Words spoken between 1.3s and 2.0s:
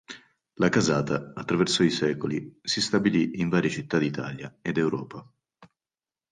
attraverso i